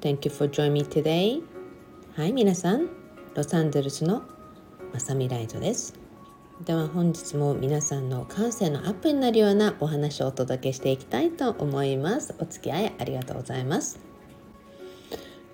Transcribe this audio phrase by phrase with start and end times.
[0.00, 1.42] Thank you for joining me today.
[2.16, 2.88] はい皆さん
[3.34, 4.22] ロサンゼルスの
[4.94, 5.92] まさみライトです。
[6.64, 12.34] では本日も皆さんの感性のアップになるようなお話をお届けしていきたいと思います。
[12.38, 14.00] お付き合いありがとうございます。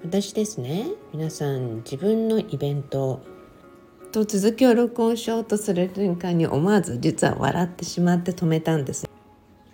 [0.04, 0.90] 私ですね。
[1.12, 3.22] 皆さん自分のイベント
[4.12, 9.15] と続きを録音しようとする瞬間に思わず実は笑ってしまって止めたんです。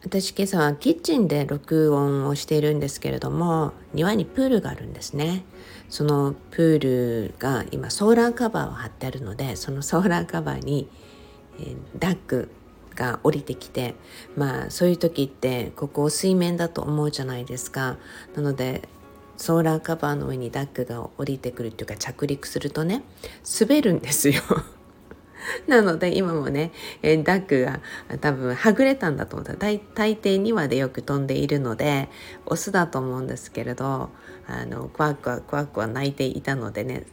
[0.05, 5.45] 私今朝はキッチンで録音をしているんですけれども庭にプールがあるんですね。
[5.89, 10.89] そのプールが今ソーラーカバーを貼ってあるのでそのソーラーカバーに、
[11.61, 12.51] えー、ダック
[12.97, 13.95] が降りてきて
[14.37, 17.97] まあそういう時ってここ水面だと思うじゃないですか。
[18.35, 18.89] なので
[19.37, 23.03] ソーラーカバーの上にダックが降りてくるっていうか着陸するとね
[23.61, 24.43] 滑るんですよ。
[25.67, 27.81] なので今もね、えダックが
[28.21, 32.09] 多分はぐれたんだと思った大大抵2話でよく飛んでいるので
[32.47, 34.11] オスだと思うんですけれど
[34.47, 37.05] あのクワクワクワクワ泣いていたのでね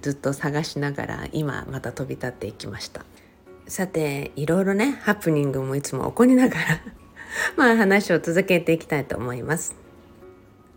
[0.00, 3.04] ずっと探しながら今また飛び立っていきました。
[3.66, 6.80] さていろいろねハプニングもいつも起こりながら
[7.56, 9.83] まあ話を続けていきたいと思います。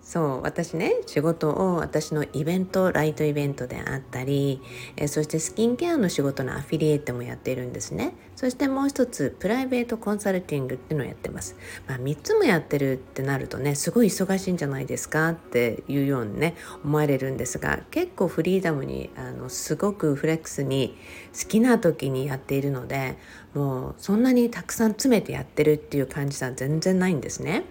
[0.07, 4.61] そう私ね仕事を私のイベントライトイベントであったり、
[4.95, 8.13] えそしてスキンケアの仕事のアフィリエイトもやっているんですね。
[8.37, 15.29] そしてもう一つプライベートコンサルティングっていうのをやってます、まあ、3つもやってるってなるとねすごい忙しいんじゃないですか？
[15.29, 20.95] っていうようにね思われるんですが結構フリーダムにあのすごくフレックスに
[21.37, 23.17] 好きな時にやっているので
[23.53, 27.65] もうそんなにたくさん詰めてやってるっていう感じは全然ないんですね。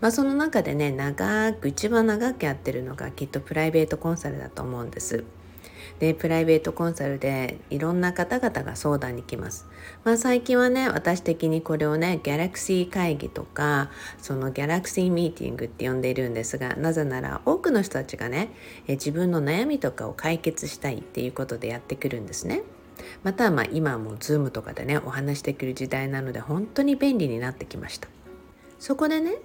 [0.00, 5.24] まあ、その中でね長く一番長くやってるのがきっとプライベートコンサルだと思うんです。
[5.98, 9.66] でプライベートコンサルでいろんな方々が相談に来ます。
[10.04, 18.50] まあ、最近はね私的にこれをねギャラクシー会議とかそのギャラクシーミーティングって呼んでいるんですがなぜなら多くの人たちがね
[18.88, 22.62] え自分の悩みとかを解決したいっていうことでやってくるんですね。
[23.22, 28.08] またはま今はもう Zoom とかでねお話してくる時代なので本当に便利になってきました。
[28.78, 29.36] そこでね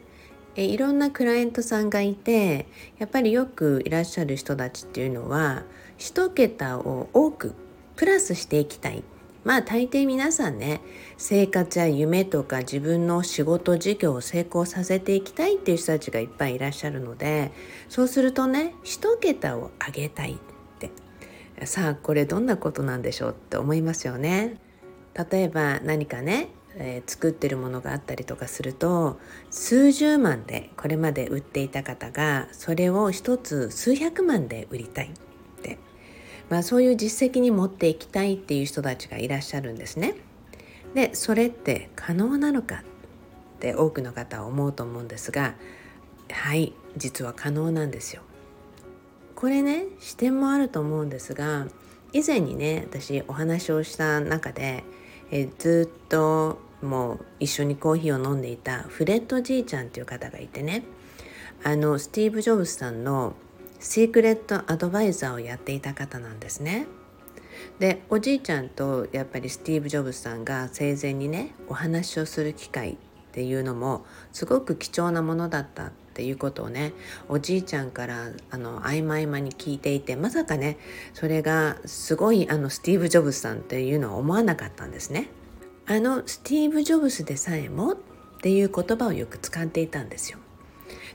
[0.57, 2.65] えいろんなクライアントさんがいて
[2.97, 5.63] やっぱりよくいらっしゃる人たちっていうのは
[5.99, 7.53] 1桁を多く
[7.95, 9.03] プラスしていきたい
[9.43, 10.81] まあ大抵皆さんね
[11.17, 17.51] 生活や夢とか自分の仕事事業を成功させていきたいっていう人たちがいっぱいいらっしゃるので
[17.87, 20.35] そうするとね1桁を上げたいっ
[20.79, 20.91] て
[21.65, 24.57] さあこれどんなことなんでしょうって思いますよね。
[25.31, 35.79] 例えば何かねえー、作ってるものがあったりとかすると数十万でこれまで売っていた方がそれを一つ数百万で売りたいって、
[36.49, 40.15] まあ、そういう実績に持っていきたいっていう人たちがいらっしゃるんですね。
[40.93, 45.55] でそれって可能なのかって多くの方は思うと思うんですが
[46.31, 48.21] はい実は可能なんですよ。
[49.35, 51.67] これね視点もあると思うんですが
[52.13, 54.83] 以前にね私お話をした中で
[55.29, 60.83] えずっともう一緒にコーヒーを飲んでいたフレッドじいちゃんっていう方がいてね
[61.63, 63.35] あのスティーブ・ジョブズさんの
[63.79, 66.87] シークレットアドバイザーをやっていた方なんですね。
[67.79, 72.95] でおじいちゃんとやっぱりスティーブ・ジョブズさんが生前にねお話をする機会っ
[73.31, 76.93] ていうのもすごく貴重なものだったっていうことをね
[77.29, 80.77] おじいちゃんからあの合間合間に聞いていてまさかね
[81.13, 85.29] それがすごいあのスティーブ・ジョブズさんっていうのは思わなかったんですね。
[85.87, 87.97] あのスティーブ・ジョブズでさえもっ
[88.41, 90.37] ていう言葉をよく使っていたんですよ。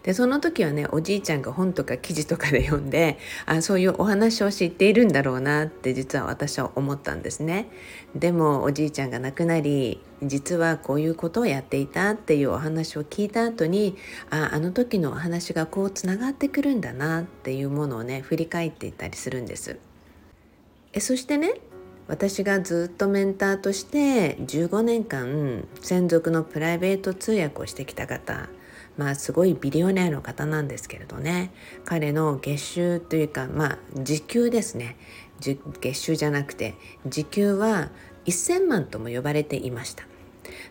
[0.02, 7.68] でその時はねおじいちゃんが本とか記事とかで読んであそういうお話を知っているんだろうなって実は私は思ったんですね。
[8.16, 13.96] でもおじいちゃんが亡くなり実はこういうことをやっていたっていうお話を聞いた後に
[14.30, 19.78] ああの時のお話がこうつながってくるんだなっていうものをね振り返っていったりするんです。
[20.94, 21.54] えそしてね
[22.08, 28.48] 私がずっとメンターとして15年間専属のプライベート通訳をしてきた方
[28.96, 31.50] まあすごいビリオネアの方なんですけれどね。
[31.84, 34.96] 彼の月収というかまあ時給ですね。
[35.80, 36.74] 月収じゃなくて
[37.06, 37.90] 時給は
[38.26, 40.04] 1000万とも呼ばれていました。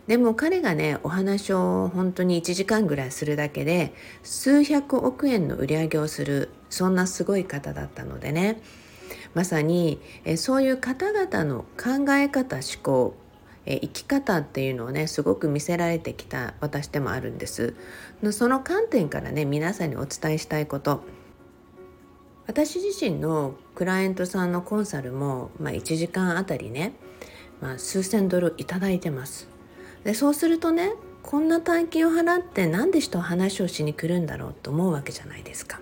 [0.08, 8.62] でも彼がねお話を本当に1時間ぐらいするだけで数百億円の売り上げをするそんなすごい方だったのでね
[9.34, 13.16] まさにえそういう方々の考え方思考
[13.66, 17.76] え生き方っていうのをねすごく見せられてきた私でもあるんです。
[18.32, 21.04] その観点からね皆さんにお伝えしたいこと。
[22.48, 26.94] 私自身のクライアントさんのコンサルも、まあ、1時間あたりね、
[27.62, 29.48] まあ、数千ドルいただいてます。
[30.04, 35.80] でそうするとねこんな大金を払って何で人は話をしに来るんだろうと思うわけじゃないですか。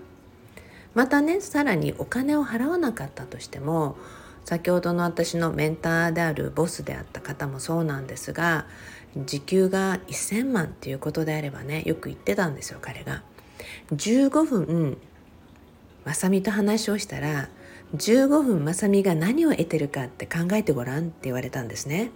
[0.94, 3.98] またねさらにお金を払わなかったとしても
[4.46, 8.66] 先ほどの私のメンターであるボスであった方もそうなんですが
[9.16, 13.24] 時給が1,000万っていうことであればねよく言ってたんですよ彼が。
[13.94, 14.98] 15分
[16.06, 17.50] まさみと話をしたら
[17.96, 22.12] 15分まさみが何を得てるかって考えてごらんって言われたんですね。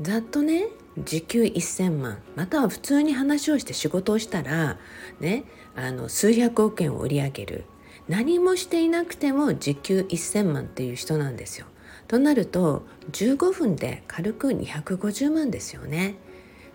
[0.00, 0.66] ざっとね
[0.98, 4.78] 時給1,000万または普通に話をして仕事をしたら
[5.20, 5.44] ね
[5.76, 7.64] あの数百億円を売り上げる
[8.08, 11.66] 何もしていなくても時給1,000万っていう人なんですよ。
[12.06, 16.16] となると15分で軽く250万ですよね。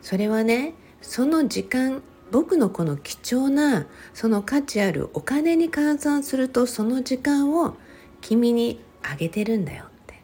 [0.02, 7.76] それはねその時間僕のこの貴重なその価値あるお金に換算するとその時間を
[8.22, 10.22] 君にあげてるんだよって。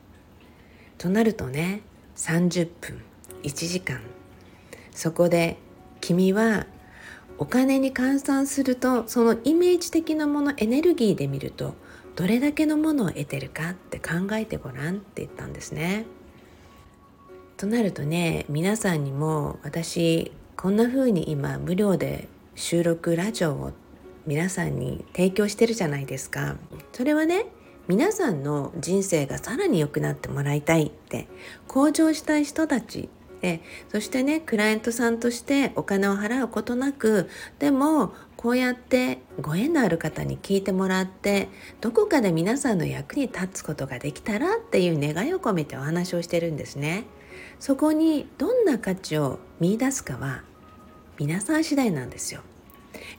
[0.97, 1.81] となるとね
[2.15, 3.01] 30分
[3.43, 3.99] 1時間
[4.91, 5.57] そこで
[6.01, 6.65] 君は
[7.37, 11.75] お金に換算するとそのイメージ的なものエネルギーで見ると
[12.15, 16.05] どれだけのものを得てるかって考えてごらんって言ったんですね。
[17.57, 23.71] となるとね皆さんにも私こんな風に今無料で収録ラジオを
[24.25, 26.55] 皆さんに提供してるじゃないですか。
[26.93, 27.45] それはね
[27.87, 31.27] 皆さんの人生がさらに良くなってもらいたいって
[31.67, 33.09] 向上したい人たち
[33.45, 41.47] でそしてねクライアントさんとしてお金を払うことなくでもこうやってご縁のある方に聞いてもらって
[41.79, 47.03] どこかで皆さんの役に立つことができたらっていう願いを込めてお話をしてるんですね。
[47.59, 50.43] そこにどんな価値を見いだすかは
[51.19, 52.41] 皆さん次第なんですよ。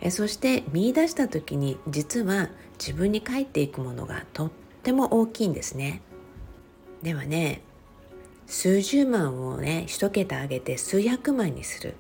[0.01, 2.49] えそして見いだした時に実は
[2.81, 4.51] 自分に返っていくものがとっ
[4.83, 6.03] ても大きいんですね。
[7.05, 7.61] ではね
[8.47, 11.95] 数十万をね一桁上げて数百万にする。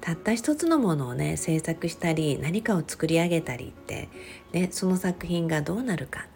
[0.00, 4.08] たった一つのものをね制作したり何かを作り上げたりって、
[4.52, 6.26] ね、その作品がどうなるか。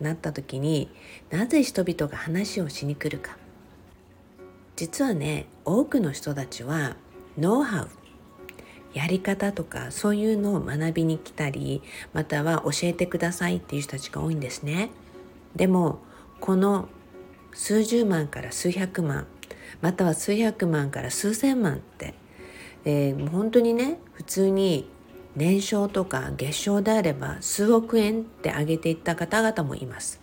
[0.00, 0.88] なった時に
[1.30, 3.36] なぜ人々が話をしに来るか。
[4.76, 6.96] 実はね多くの人たちは
[7.38, 7.88] ノウハウ。
[8.94, 11.82] やり方とかそういうのを学びに来たり
[12.12, 14.90] または教えてくださいっていう人たちが多いんですね。
[15.56, 15.98] でも
[16.40, 16.88] この
[17.52, 19.26] 数十万から数百万
[19.80, 22.14] または数百万から数千万って、
[22.84, 24.88] えー、本当にね普通に
[25.34, 30.20] 年商とか月賞であれば数億円って上げていった方々もいます。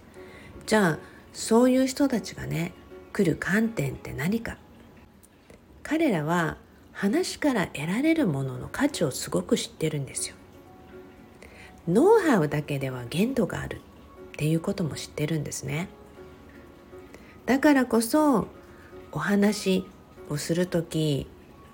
[0.65, 0.99] じゃあ
[1.33, 2.73] そういう人たちがね
[3.11, 4.57] 来る観点って何か。
[5.81, 6.57] 彼らは
[6.91, 10.35] 話から得られるものの価値をすごく知ってるんですよ。
[11.87, 13.79] ノウハウだけでは限度があるっ
[14.33, 15.89] ていうことも知ってるんですね。
[17.49, 18.47] だからこそ
[19.11, 19.83] お話
[20.29, 21.25] をする時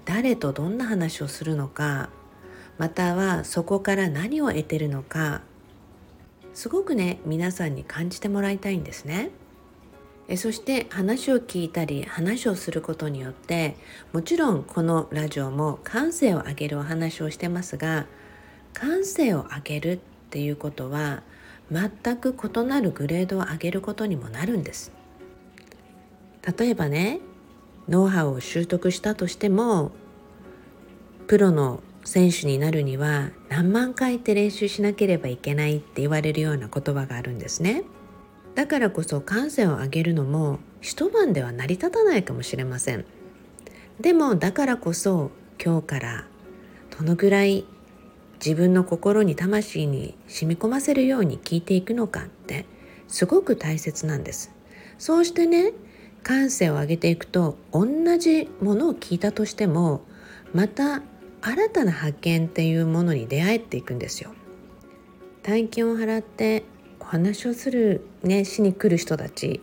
[0.05, 2.09] 誰とどんな話をするのか
[2.77, 5.41] またはそこから何を得てるのか
[6.53, 9.31] すごくね皆さんに感じてもらいたいんですね。
[10.29, 13.75] えそして話を聞いたり話をすることによって
[14.13, 18.05] もちろんこのラジオも感性を上げるお話をしてますが
[18.73, 19.99] 感性を上げるっ
[20.29, 21.21] ていうことは
[21.69, 24.94] 全く異なるグレードを上げることにもなるんです。
[26.57, 27.19] 例えばね
[27.89, 29.91] ノウハウを習得したとしても
[31.27, 37.83] プロの選手になるには何万回って練習しなければいけないって言われるような言葉があるんですね。
[38.53, 43.05] だからこそ感性を上げるのも一晩では成り立たないかもしれません。
[43.99, 45.31] でもだからこそ
[45.63, 46.27] 今日から
[46.97, 47.65] どのぐらい
[48.35, 52.65] 自分の心に魂に染み込ませるように聞いていくのかって
[53.07, 54.51] すごく大切なんです。
[54.97, 55.73] そうしてね
[56.25, 57.85] 感性を上げていくと同
[58.17, 60.01] じものを聞いたとしても
[60.55, 61.03] また
[61.41, 64.31] 新たな発見っていうものに出会えていくんですよ。
[65.43, 66.63] 大金を払って
[66.99, 69.61] お話をするねしに来る人たち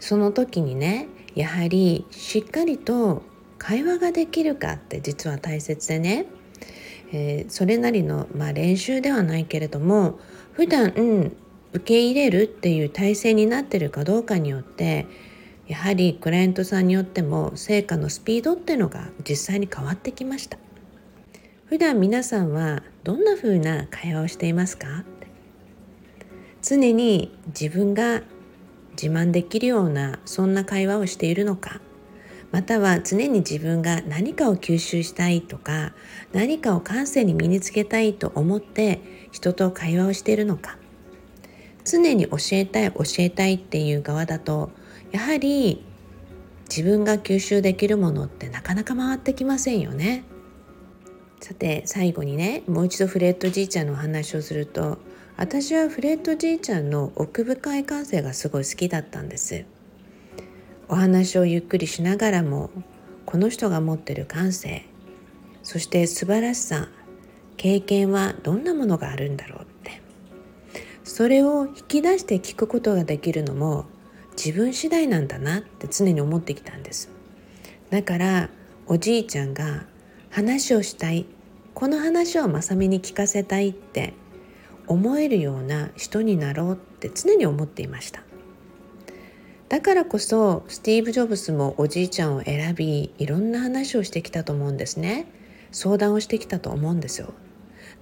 [0.00, 3.22] その時にねやはりしっかりと
[3.58, 6.24] 会話ができるかって実は大切でね、
[7.12, 10.18] えー、それなりの、まあ、練習ではないけれども
[10.52, 11.36] 普段、うん、
[11.74, 15.06] 受け入れるっていう体制になってるかどうかによって
[15.68, 20.58] やはりクライアントさんによっても成果のスピードっていうのが実際に変わってきました。
[21.66, 25.04] 普段皆さんはどんな風な会話をしていますか？
[26.62, 28.22] 常に自分が
[28.92, 31.82] 自慢できるようなそんな会話をしているのか？
[32.50, 35.92] または常に自分が何かを吸収したいとか
[36.32, 40.78] 何かを感性に身につけたいと思って人と会話をしているのか？
[41.84, 44.70] 常に教えたい教えたいっていう側だと
[45.12, 45.84] やはり
[46.68, 50.24] 自分が吸収できるものってなかなか回ってきませんよね。
[51.40, 54.98] さて最後にねもう一度フレッドじいちゃんのお話をすると
[55.36, 59.64] 私はフレッドじいちゃんの奥深い感性がすごい好きだったんです
[60.88, 62.70] お話をゆっくりしながらも
[63.24, 64.84] この人が持ってる感性
[65.62, 66.88] そして素晴らしさ
[67.56, 70.02] 経験はどんなものがあるんだろうって
[71.04, 73.86] それを引き出して聞くことができるのも
[74.38, 77.10] 自分次第なんだなって常に思ってきたんです。
[77.90, 78.50] だから
[78.86, 79.86] おじいちゃんが
[80.30, 81.26] 話をしたい。
[81.74, 84.14] この話をまさみに聞かせたいって
[84.86, 88.22] 思えるような人になろうって常に思っていました。
[89.68, 95.26] だからこそスティーブ・ジョブズもおじいちゃんを選びいろんな話をしてきたと思うんですね。
[95.72, 97.34] 相談をしてきたと思うんですよ。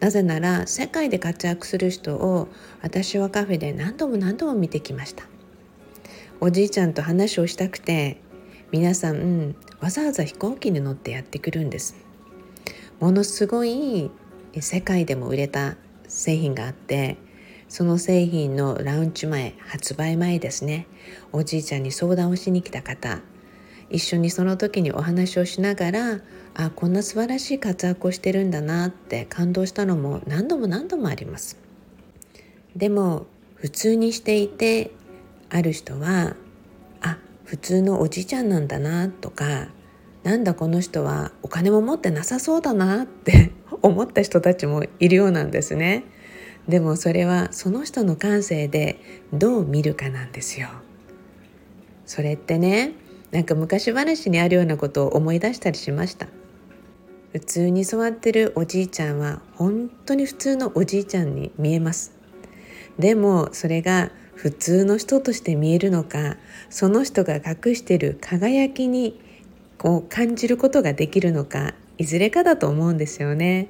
[0.01, 2.49] なぜなら世界で活躍する人を
[2.83, 5.25] 私はカフェで何度も何度も見てきました。
[6.39, 8.19] おじいちゃんと話をしたくて
[8.71, 11.97] 皆さん、うん、わざわざ飛行機に乗ってやってくるんです。
[13.01, 14.11] ものすごい
[14.61, 15.77] 世界でも売れた
[16.09, 17.17] 製品があって
[17.69, 20.87] その製品のラウンチ前発売前ですね。
[21.33, 23.21] おじいちゃんに相談をしに来た方
[23.89, 26.21] 一緒にその時にお話をしながら
[26.55, 31.59] あこんな素晴らしい活躍をしてるんだなって感動したのも何度も何度もあります。
[32.75, 34.91] でも普通にしていて
[35.51, 36.37] ある人は
[37.01, 39.69] あ普通のおじいちゃんなんだなとか
[40.23, 46.05] なんだこの人はお金も持ってなさそうだなって 思った人たちもいるようなんですね。
[46.69, 48.99] でもそれはその人の感性で
[49.33, 50.69] どう見るかなんですよ。
[52.07, 52.95] それってね
[53.31, 56.27] なんか昔話にあるようなことを思い出したりしました。
[57.33, 62.13] 普通に座ってるおじいちゃんは本当に普通のおじいちゃんに見えます。
[62.99, 66.37] でもそれが普通の人として見えるのか
[66.71, 69.19] その人が隠してる輝きに
[69.79, 73.69] こう感じることができるのかいずれかだと思うんですよね。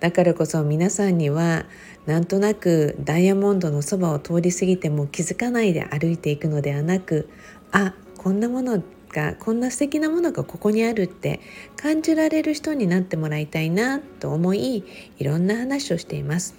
[0.00, 1.66] だからこそ皆さんには
[2.06, 7.28] なんとなくダイヤモンドのそばを通り過ぎても気づかないで歩いていくのではなく
[7.72, 11.40] あこんなものがこんな素敵なものがここにあるって
[11.76, 14.84] 感じられる人になってもらいたいなと思い
[15.18, 16.54] いろんな話をしています。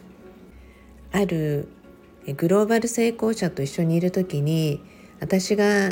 [1.11, 1.67] ある
[2.33, 4.81] グローバル成功者と一緒にいる時に
[5.19, 5.91] 私が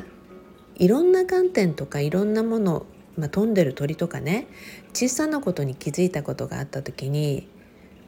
[0.75, 2.85] いろんな観点とかいろんなもの、
[3.17, 4.47] まあ、飛んでる鳥とかね
[4.93, 7.47] 小さなことに気づいたことがあった時に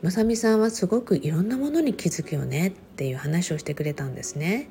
[0.02, 4.70] まさみさんはすごくいろんなものに気づくよねっていう話をしてくれたんですね。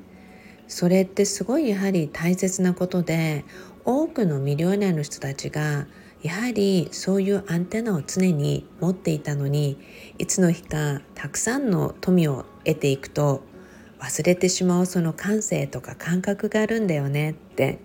[0.67, 3.43] それってすごいやはり大切なことで
[3.85, 5.87] 多くのミリオネアの人たちが
[6.21, 9.79] やはりそういうアンテナを常に持っていたのに
[10.17, 13.41] いつの日かたくさんの富を得ていくと
[13.99, 17.79] 忘れてしまうその感性とか感覚があるんだよねって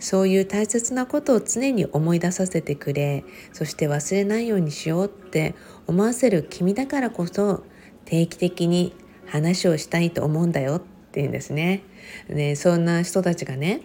[0.00, 5.54] そういう大切なことを常に思い出させてくれそして忘れないようにしようって
[5.86, 7.64] 思わせる君だからこそ
[8.04, 8.94] 定期的に
[9.26, 11.82] 話をしたいと思うんだよっていうんですね。
[12.28, 13.82] ねそんな人たちがね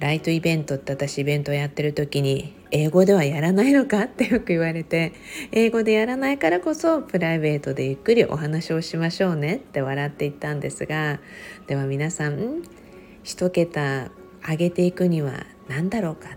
[0.00, 5.12] ライトイベントって私イベントをやってる時に英語ではやらないのかってよく言われて
[5.52, 11.20] 英語でやらないからこそプライベートでゆっくりお話をしましょうねって笑って言ったんですが
[11.66, 12.62] では皆さん
[13.22, 14.10] 一桁
[14.48, 16.36] 上げていくには何だろうかって。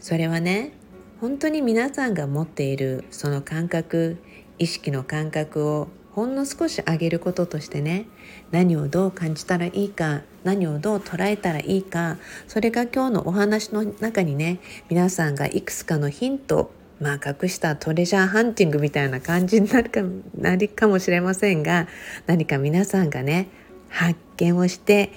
[0.00, 0.72] それはね
[1.20, 4.18] 本当に皆さんが持っているその感覚
[4.58, 8.06] 意識の感覚をほんの少し上げることとしてね
[8.50, 20.00] 何をどう感じたらいいか何をどう捉えたらいいかそれが今日のお話の中にね皆さんがいくつかのヒントまあ隠したトレジャーハンティングみたいな感じになるか
[20.38, 21.88] なりかもしれませんが
[22.26, 23.48] 何か皆さんがね
[23.88, 25.12] 発見をして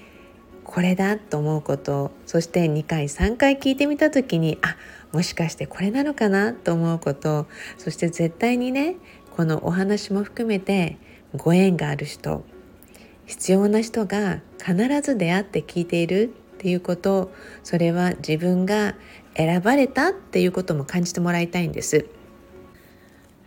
[0.63, 4.75] これだと思うことそして2回3回聞いてみた時にあ
[5.11, 7.47] もしかしてこれなのかなと思うこと
[7.77, 8.95] そして絶対にね
[9.35, 10.97] このお話も含めて
[11.35, 12.45] ご縁がある人
[13.25, 18.95] 必要な人が必ず出会って聞いているっていうことそれは自分が
[19.35, 22.05] 選ばれたっていうことも感じてもらいたいんです。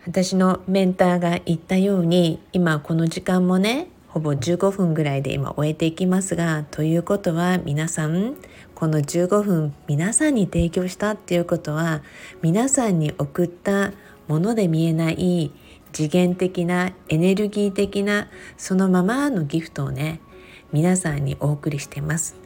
[0.07, 8.37] 私のメンターが言ったように今この時間もねほぼ15分ぐらいで今終えていきますがということは皆さん
[8.75, 12.03] この15分皆さんに提供したっていうことは
[12.43, 13.93] 皆さんに送った
[14.29, 15.51] もので見えない
[15.93, 20.21] 次元的なエネルギー的なそのままのギフトをね
[20.73, 22.37] 皆さんにお送りしてます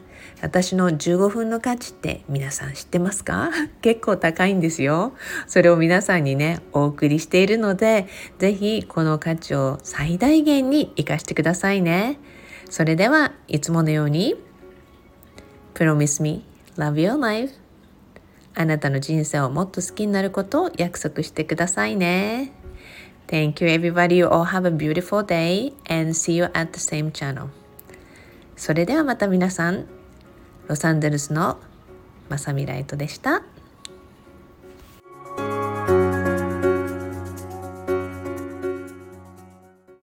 [0.41, 3.49] 私の15分の価値って皆さん知ってますか？
[3.81, 5.13] 結構高いんですよ。
[5.47, 8.07] それを皆さんにね、お送りしているので、
[8.39, 12.19] ぜひこの価値を最大限に活かしてくださいね。
[12.69, 14.35] それではいつものように、
[15.75, 16.45] Promise me,
[16.77, 17.53] love your life.
[18.55, 22.62] あなたの人生をもっと好きになることを約束してくださいね。
[23.33, 24.17] Thank you everybody.
[24.17, 27.49] You all have a beautiful day and see you at the same channel.
[28.55, 29.87] それではまた皆さん、
[30.67, 31.57] ロサンゼルスの
[32.29, 33.41] まさみライトでした。